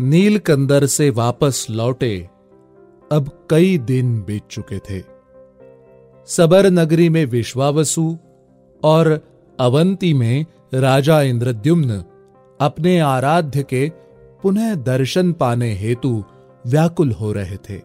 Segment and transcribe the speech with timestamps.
[0.00, 2.28] नीलकंदर से वापस लौटे
[3.12, 5.04] अब कई दिन बीत चुके थे।
[6.26, 8.18] सबर नगरी में विश्वावसु
[8.84, 9.20] और
[9.60, 12.04] अवंती में राजा इंद्रद्युम्न
[12.60, 13.92] अपने आराध्य के
[14.42, 16.24] पुनः दर्शन पाने हेतु
[16.66, 17.76] व्याकुल हो रहे थे।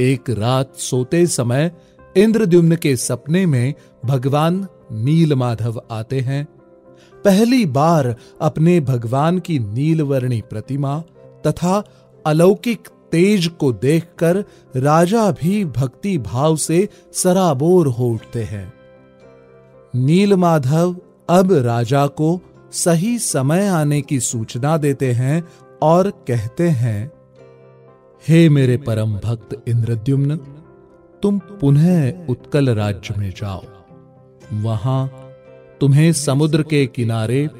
[0.00, 1.72] एक रात सोते समय
[2.16, 6.48] इंद्रद्युम्न के सपने में भगवान नीलमाधव आते हैं
[7.24, 10.98] पहली बार अपने भगवान की नीलवर्णी प्रतिमा
[11.46, 11.82] तथा
[12.26, 14.44] अलौकिक तेज को देखकर
[14.76, 18.72] राजा भी भक्ति भाव से सराबोर हो उठते हैं।
[19.94, 20.96] नीलमाधव
[21.28, 22.40] अब राजा को
[22.72, 25.44] सही समय आने की सूचना देते हैं
[25.82, 27.10] और कहते हैं,
[28.28, 30.36] हे मेरे परम भक्त इंद्रद्युम्न,
[31.22, 33.62] तुम पुनः उत्कल राज्य में जाओ।
[34.52, 35.21] वहाँ
[35.82, 37.50] तुम्हें समुद्र के किनारे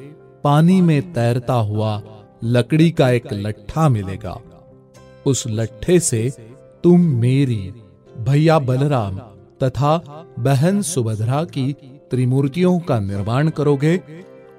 [0.43, 2.01] पानी में तैरता हुआ
[2.43, 4.41] लकड़ी का एक लट्ठा मिलेगा।
[5.25, 6.33] उस लट्ठे से
[6.83, 7.73] तुम मेरी,
[8.17, 9.17] भैया बलराम
[9.63, 9.97] तथा
[10.39, 11.73] बहन सुभद्रा की
[12.11, 14.01] त्रिमूर्तियों का निर्माण करोगे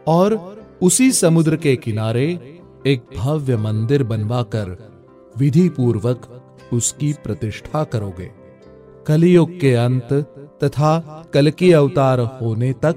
[0.06, 0.36] और
[0.82, 4.76] उसी समुद्र के किनारे एक भव्य मंदिर बनवाकर
[5.38, 6.42] विधि पूर्वक
[6.72, 8.30] उसकी प्रतिष्ठा करोगे।
[9.06, 10.12] कलयुग के अंत
[10.64, 12.96] तथा कल की अवतार होने तक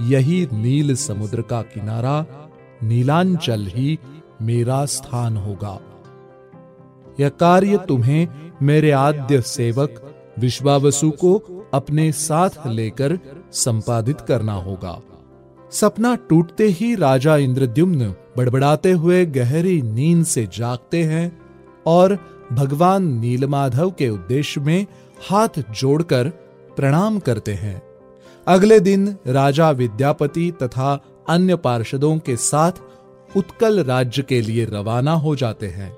[0.00, 2.26] यही नील समुद्र का किनारा,
[2.82, 3.98] नीलांचल ही
[4.42, 5.80] मेरा स्थान होगा।
[7.20, 8.28] यह कार्य तुम्हें
[8.62, 11.42] मेरे आद्य सेवक विश्वावसु को
[11.74, 13.18] अपने साथ लेकर
[13.52, 15.00] संपादित करना होगा।
[15.70, 21.40] सपना टूटते ही राजा इंद्रद्युम्न बड़बड़ाते हुए गहरी नींद से जागते हैं
[21.86, 22.18] और
[22.52, 24.86] भगवान नीलमाधव के उद्देश्य में
[25.30, 26.28] हाथ जोड़कर
[26.76, 27.89] प्रणाम करते हैं।
[28.50, 32.72] अगले दिन राजा विद्यापति तथा अन्य पार्षदों के साथ
[33.36, 35.96] उत्कल राज्य के लिए रवाना हो जाते हैं।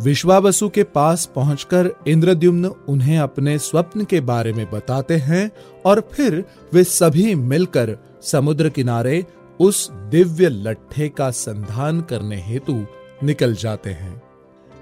[0.00, 5.50] विश्वावसु के पास पहुंचकर इंद्रद्युम्न उन्हें अपने स्वप्न के बारे में बताते हैं
[5.86, 9.26] और फिर वे सभी मिलकर समुद्र किनारे
[9.60, 12.84] उस दिव्य लट्ठे का संधान करने हेतु
[13.22, 14.22] निकल जाते हैं।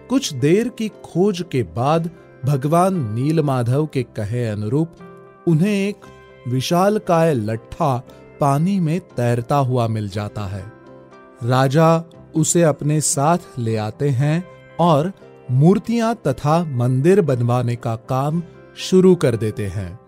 [0.09, 2.11] कुछ देर की खोज के बाद
[2.45, 4.93] भगवान नीलमाधव के कहे अनुरूप
[5.49, 5.97] उन्हें एक
[6.49, 8.03] विशाल काय लट्ठा
[8.41, 10.73] पानी में तैरता हुआ मिल जाता है।
[11.45, 14.45] राजा उसे अपने साथ ले आते हैं
[14.81, 15.13] और
[15.51, 18.43] मूर्तियाँ तथा मंदिर बनवाने का काम
[18.77, 20.01] शुरू कर देते हैं।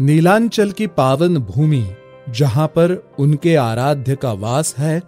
[0.00, 1.94] नीलांचल की पावन भूमि,
[2.28, 5.02] जहाँ पर उनके आराध्य का वास है,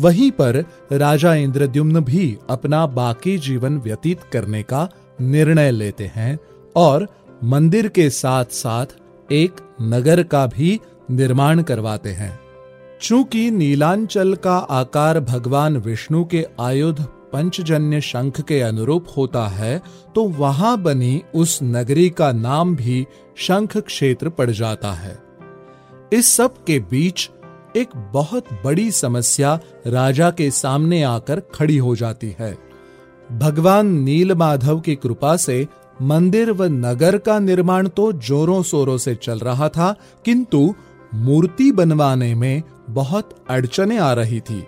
[0.00, 4.88] वहीं पर राजा इंद्रद्युम्न भी अपना बाकी जीवन व्यतीत करने का
[5.20, 6.38] निर्णय लेते हैं
[6.76, 7.08] और
[7.44, 8.86] मंदिर के साथ साथ
[9.32, 12.38] एक नगर का भी निर्माण करवाते हैं।
[13.02, 17.00] चूँकि नीलांचल का आकार भगवान विष्णु के आयुध
[17.32, 19.80] पंचजन्य शंख के अनुरूप होता है
[20.14, 23.06] तो वहाँ बनी उस नगरी का नाम भी
[23.36, 25.18] शंख क्षेत्र पड़ जाता है।
[26.12, 27.30] इस सब के बीच
[27.76, 32.56] एक बहुत बड़ी समस्या राजा के सामने आकर खड़ी हो जाती है।
[33.32, 35.66] भगवान नीलमाधव की कृपा से
[36.02, 40.74] मंदिर व नगर का निर्माण तो जोरों शोरों से चल रहा था, किंतु
[41.14, 44.64] मूर्ति बनवाने में बहुत अड़चने आ रही थी।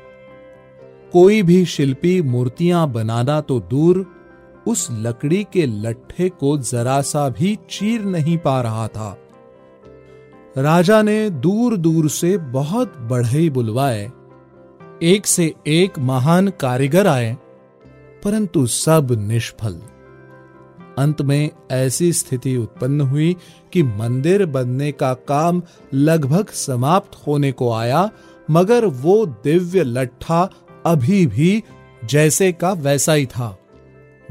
[1.12, 4.06] कोई भी शिल्पी मूर्तियाँ बनाना तो दूर,
[4.66, 9.16] उस लकड़ी के लट्ठे को जरा सा भी चीर नहीं पा रहा था।
[10.56, 14.10] राजा ने दूर दूर से बहुत बढ़ई बुलवाए।
[15.02, 17.36] एक से एक महान कारीगर आए,
[18.24, 19.80] परंतु सब निष्फल।
[20.98, 23.36] अंत में ऐसी स्थिति उत्पन्न हुई
[23.72, 25.62] कि मंदिर बनने का काम
[25.94, 28.10] लगभग समाप्त होने को आया,
[28.50, 30.50] मगर वो दिव्य लट्ठा
[30.86, 31.62] अभी भी
[32.04, 33.56] जैसे का वैसा ही था।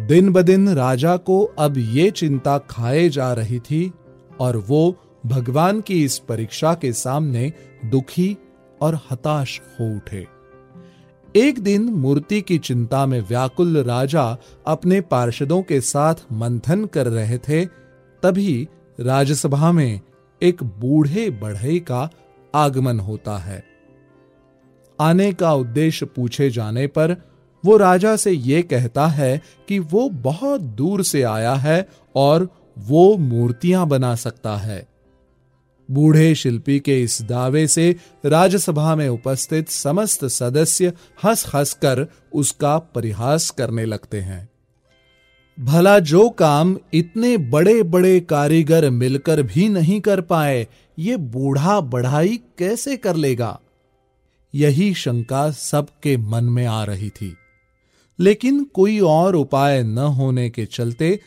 [0.02, 3.92] दिन ब दिन राजा को अब ये चिंता खाए जा रही थी
[4.40, 7.54] और वो भगवान की इस परीक्षा के सामने
[7.86, 8.38] दुखी
[8.82, 10.37] और हताश हो उठे।
[11.36, 14.38] एक दिन मूर्ति की चिंता में व्याकुल राजा
[14.68, 17.66] अपने पार्षदों के साथ मंथन कर रहे थे,
[18.24, 18.68] तभी
[19.00, 20.02] राजसभा में
[20.42, 22.10] एक बूढ़े बढ़ई का
[22.56, 23.64] आगमन होता है।
[25.00, 27.16] आने का उद्देश्य पूछे जाने पर
[27.66, 33.18] वो राजा से ये कहता है कि वो बहुत दूर से आया है और वो
[33.18, 34.97] मूर्तियाँ बना सकता है।
[35.92, 37.96] बूढ़े शिल्पी के इस दावे से
[38.26, 40.94] राज्यसभा में उपस्थित समस्त सदस्य
[41.24, 44.50] हंस हंस कर उसका परिहास करने लगते हैं।
[45.60, 50.68] भला जो काम इतने बड़े बड़े कारीगर मिलकर भी नहीं कर पाए,
[51.00, 53.60] ये बूढ़ा बढ़ाई कैसे कर लेगा?
[54.56, 57.38] यही शंका सबके मन में आ रही थी।
[58.20, 61.20] लेकिन कोई और उपाय न होने के चलते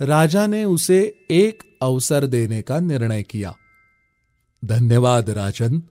[0.00, 3.54] राजा ने उसे एक अवसर देने का निर्णय किया।
[4.64, 5.82] धन्यवाद, राजन।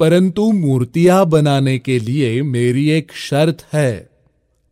[0.00, 4.10] परंतु मूर्तियाँ बनाने के लिए मेरी एक शर्त है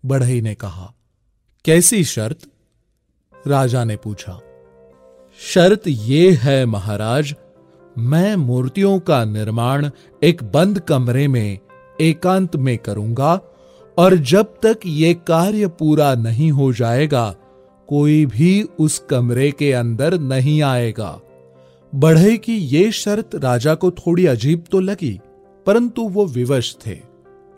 [0.06, 0.94] बढ़ई ने कहा।
[1.64, 2.38] कैसी शर्त?
[3.46, 4.40] राजा ने पूछा।
[5.38, 7.34] शर्त यह है, महाराज,
[7.98, 9.90] मैं मूर्तियों का निर्माण
[10.22, 11.58] एक बंद कमरे में,
[12.00, 13.40] एकांत में करूँगा,
[13.98, 17.34] और जब तक ये कार्य पूरा नहीं हो जाएगा,
[17.88, 21.20] कोई भी उस कमरे के अंदर नहीं आएगा।
[21.92, 25.20] बढ़ई की ये शर्त राजा को थोड़ी अजीब तो लगी,
[25.66, 26.96] परंतु वो विवश थे।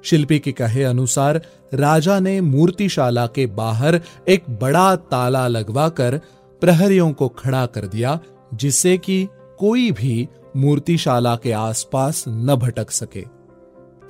[0.04, 1.40] शिल्पी के कहे अनुसार
[1.74, 6.18] राजा ने मूर्तिशाला के बाहर एक बड़ा ताला लगवाकर
[6.62, 8.18] प्रहरियों को खड़ा कर दिया,
[8.54, 9.26] जिससे कि
[9.58, 13.24] कोई भी मूर्तिशाला के आसपास न भटक सके।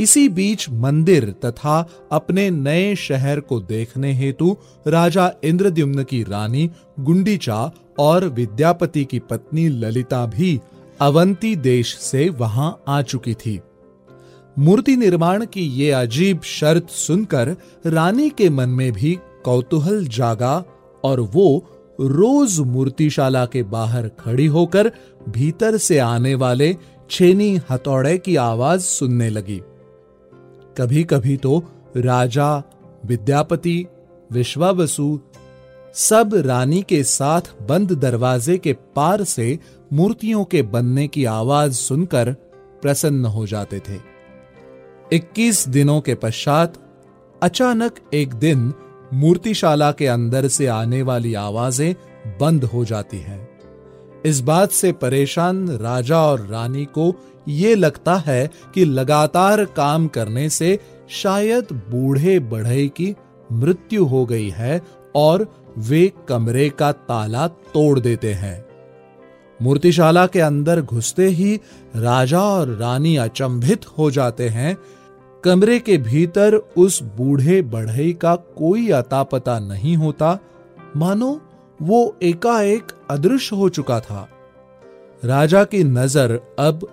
[0.01, 1.79] इसी बीच मंदिर तथा
[2.13, 4.57] अपने नए शहर को देखने हेतु
[4.87, 6.71] राजा इंद्रद्युम्न की रानी
[7.01, 10.61] गुंडीचा और विद्यापति की पत्नी ललिता भी
[11.01, 13.61] अवंती देश से वहाँ आ चुकी थी।
[14.59, 17.57] मूर्ति निर्माण की ये अजीब शर्त सुनकर
[17.87, 20.65] रानी के मन में भी कौतूहल जागा
[21.05, 21.65] और वो
[22.01, 24.93] रोज मूर्तिशाला के बाहर खड़ी होकर
[25.29, 26.77] भीतर से आने वाले
[27.11, 29.63] छेनी हथौड़े की आवाज़ सुनने लगी।
[30.79, 31.65] कभी कभी तो
[31.97, 32.63] राजा,
[33.07, 33.87] विद्यापति,
[34.33, 35.21] विश्वावसु
[35.97, 39.59] सब रानी के साथ बंद दरवाजे के पार से
[39.93, 42.33] मूर्तियों के बनने की आवाज़ सुनकर
[42.83, 43.99] प्रसन्न हो जाते थे।
[45.13, 46.75] 21 दिनों के पश्चात
[47.43, 48.75] अचानक एक दिन
[49.13, 51.95] मूर्तिशाला के अंदर से आने वाली आवाज़ें
[52.41, 53.49] बंद हो जाती हैं।
[54.27, 57.15] इस बात से परेशान राजा और रानी को
[57.49, 63.15] ये लगता है कि लगातार काम करने से शायद बूढ़े बढ़े की
[63.53, 65.47] मृत्यु हो गई है और
[65.79, 68.65] वे कमरे का ताला तोड़ देते हैं।
[69.63, 71.55] मूर्तिशाला के अंदर घुसते ही
[71.97, 74.77] राजा और रानी अचंभित हो जाते हैं।
[75.45, 80.39] कमरे के भीतर उस बूढ़े बढ़ई का कोई अता पता नहीं होता।
[80.97, 81.41] मानो
[81.83, 84.29] वो एकाएक अदृश्य हो चुका था।
[85.25, 86.89] राजा की नज़र अब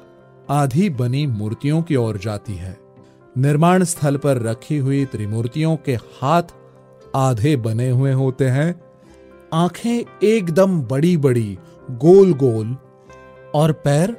[0.49, 2.77] आधी बनी मूर्तियों की ओर जाती है।
[3.37, 6.43] निर्माण स्थल पर रखी हुई त्रिमूर्तियों के हाथ
[7.15, 8.81] आधे बने हुए होते हैं।
[9.53, 11.57] आँखें एकदम बड़ी बड़ी
[11.91, 12.77] गोल गोल
[13.55, 14.11] और पैर?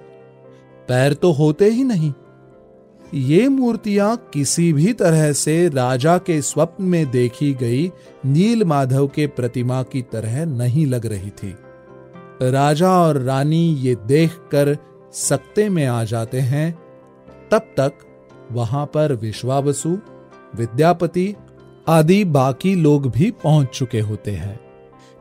[0.89, 2.13] पैर तो होते ही नहीं।
[3.15, 7.93] ये मूर्तियाँ किसी भी तरह से राजा के स्वप्न में देखी गई
[8.27, 11.57] नील माधव के प्रतिमा की तरह नहीं लग रही थी।
[12.43, 14.79] राजा और रानी ये देखकर
[15.13, 16.79] सकते में आ जाते हैं।
[17.51, 17.93] तब तक
[18.53, 19.99] वहाँ पर विश्वावसु,
[20.57, 21.35] विद्यापति
[21.89, 24.61] आदि बाकी लोग भी पहुँच चुके होते हैं।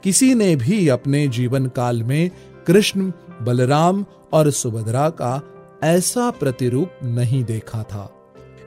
[0.04, 2.32] किसी ने भी अपने जीवन काल में
[2.68, 3.12] कृष्ण,
[3.42, 5.42] बलराम और सुभद्रा का
[5.84, 8.16] ऐसा प्रतिरूप नहीं देखा था।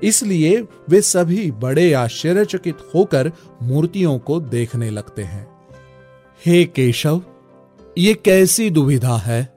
[0.02, 3.32] इसलिए वे सभी बड़े आश्चर्यचकित होकर
[3.62, 5.50] मूर्तियों को देखने लगते हैं।
[6.46, 7.22] हे केशव,
[7.98, 9.54] ये कैसी दुविधा है?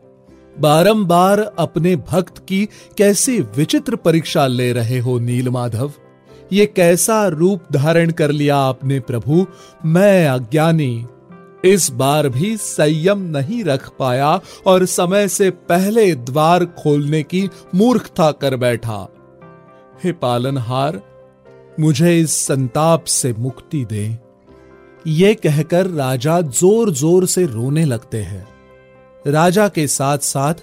[0.60, 2.65] बारंबार अपने भक्त की
[2.98, 5.86] कैसी विचित्र परीक्षा ले रहे हो नीलमाधव?
[5.86, 6.07] माधव
[6.54, 9.46] ये कैसा रूप धारण कर लिया आपने प्रभु?
[9.86, 11.06] मैं अज्ञानी।
[11.66, 18.32] इस बार भी संयम नहीं रख पाया और समय से पहले द्वार खोलने की मूर्खता
[18.32, 19.08] कर बैठा।
[20.04, 21.01] हे पालनहार,
[21.80, 24.18] मुझे इस संताप से मुक्ति दे।
[25.08, 28.48] ये कहकर राजा ज़ोर ज़ोर से रोने लगते हैं।
[29.27, 30.54] राजा के साथ साथ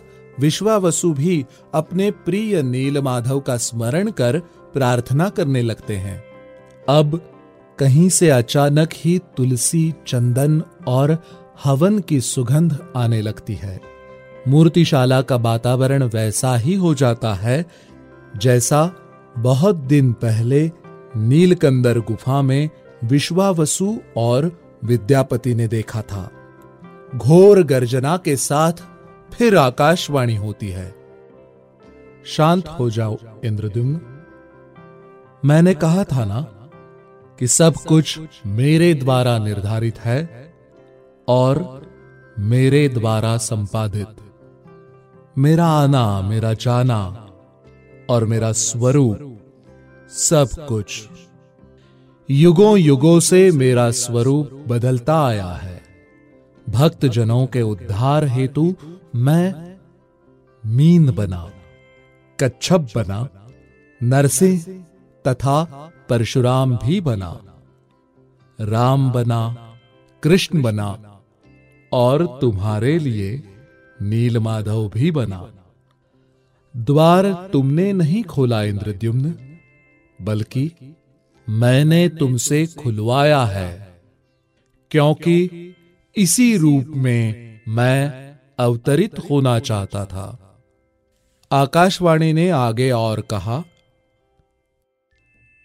[0.41, 4.39] विश्वावसु भी अपने प्रिय नीलमाधव का स्मरण कर
[4.75, 6.25] प्रार्थना करने लगते हैं।
[6.89, 7.31] अब
[7.79, 11.19] कहीं से अचानक ही तुलसी, चंदन और
[11.65, 13.81] हवन की सुगंध आने लगती है।
[14.49, 17.67] मूर्तिशाला का वातावरण वैसा ही हो जाता है
[18.37, 18.93] जैसा
[19.39, 20.71] बहुत दिन पहले
[21.17, 22.71] नीलकंदर गुफा में
[23.05, 26.31] विश्वावसु और विद्यापति ने देखा था।
[27.17, 28.73] घोर गर्जना के साथ
[29.39, 30.95] फिर आकाशवाणी होती है।
[32.27, 34.01] शांत हो जाओ, इंद्रद्युम्न।
[35.45, 36.41] मैंने कहा था ना
[37.39, 40.53] कि सब कुछ मेरे द्वारा निर्धारित है
[41.29, 41.83] और
[42.39, 44.07] मेरे द्वारा संपादित।
[45.39, 47.31] मेरा आना, मेरा जाना
[48.11, 49.41] और मेरा स्वरूप
[50.09, 51.09] सब कुछ।
[52.31, 55.83] युगों युगों से मेरा स्वरूप बदलता आया है।
[56.69, 58.75] भक्त जनों के उद्धार हेतु
[59.15, 59.77] मैं
[60.65, 61.53] मीन बना,
[62.39, 63.19] कच्छप बना
[64.03, 64.85] नरसिंह
[65.25, 65.63] तथा
[66.09, 67.31] परशुराम भी बना।
[68.59, 69.41] राम बना,
[70.23, 71.21] कृष्ण बना,
[71.93, 73.43] और तुम्हारे लिए
[74.03, 75.41] नीलमाधव भी बना।
[76.77, 79.35] द्वार तुमने नहीं खोला, इंद्रद्युम्न,
[80.19, 80.71] बल्कि
[81.49, 84.01] मैंने तुमसे खुलवाया है,
[84.91, 85.75] क्योंकि
[86.17, 88.24] इसी रूप में मैं
[88.59, 90.57] अवतरित होना चाहता था।
[91.53, 93.65] आकाशवाणी ने आगे और कहा,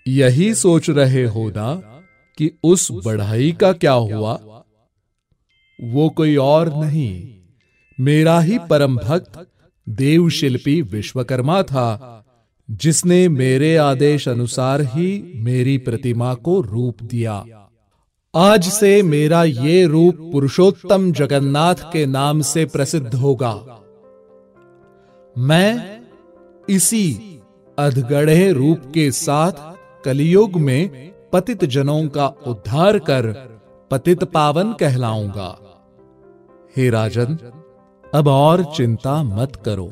[0.08, 1.76] यही सोच रहे हो ना
[2.38, 4.64] कि उस बढ़ाई का क्या हुआ?
[5.84, 7.36] वो कोई और नहीं।
[8.00, 9.48] मेरा ही परम भक्त,
[9.90, 12.26] देवशिल्पी विश्वकर्मा था,
[12.72, 17.69] जिसने मेरे आदेश अनुसार ही मेरी प्रतिमा को रूप दिया।
[18.36, 23.84] आज से मेरा ये रूप पुरुषोत्तम जगन्नाथ के नाम से प्रसिद्ध होगा।
[25.38, 26.02] मैं
[26.70, 27.40] इसी
[27.80, 29.52] अधगढ़े रूप के साथ
[30.06, 33.28] कलयुग में पतित जनों का उद्धार कर
[33.92, 35.82] पतित पावन कहलाऊँगा।
[36.78, 37.38] हे राजन,
[38.14, 39.88] अब और चिंता मत करो।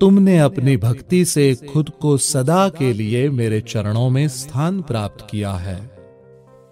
[0.00, 5.52] तुमने अपनी भक्ति से खुद को सदा के लिए मेरे चरणों में स्थान प्राप्त किया
[5.52, 5.99] है।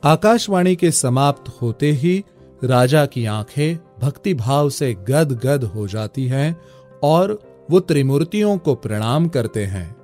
[0.05, 2.25] आकाशवाणी के समाप्त होते ही
[2.64, 6.61] राजा की आँखें भक्ति भाव से गद गद हो जाती हैं
[7.02, 9.97] और वो त्रिमूर्तियों को प्रणाम करते हैं।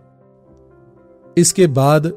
[1.39, 2.13] इसके बाद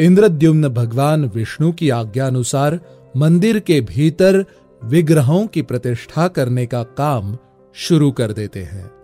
[0.00, 2.80] इंद्रद्युम्न भगवान विष्णु की आज्ञा अनुसार
[3.16, 4.44] मंदिर के भीतर
[4.84, 7.38] विग्रहों की प्रतिष्ठा करने का काम
[7.74, 9.01] शुरू कर देते हैं।